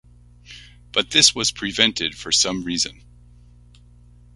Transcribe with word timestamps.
But 0.93 1.11
this 1.11 1.35
was 1.35 1.51
prevented 1.51 2.17
for 2.17 2.31
some 2.31 2.63
reason. 2.63 3.03